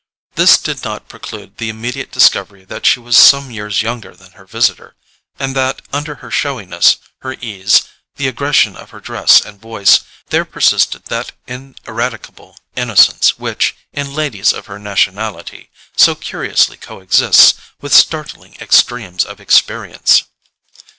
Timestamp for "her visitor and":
4.31-5.55